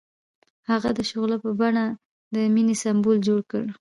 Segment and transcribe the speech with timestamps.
[0.69, 1.85] هغه د شعله په بڼه
[2.33, 3.63] د مینې سمبول جوړ کړ.